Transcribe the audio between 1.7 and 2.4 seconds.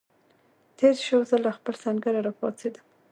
سنګره را